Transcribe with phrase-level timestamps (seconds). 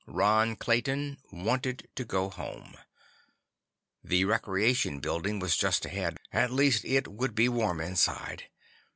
[0.07, 2.73] Ron Clayton wanted to go home.
[4.03, 8.45] The Recreation Building was just ahead; at least it would be warm inside.